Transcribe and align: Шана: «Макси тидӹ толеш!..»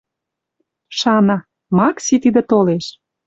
Шана: 0.99 1.37
«Макси 1.77 2.15
тидӹ 2.23 2.41
толеш!..» 2.49 2.85